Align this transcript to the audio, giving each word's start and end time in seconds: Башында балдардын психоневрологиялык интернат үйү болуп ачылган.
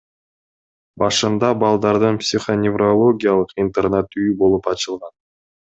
Башында 1.03 1.51
балдардын 1.65 2.17
психоневрологиялык 2.23 3.55
интернат 3.67 4.21
үйү 4.23 4.35
болуп 4.45 4.75
ачылган. 4.77 5.19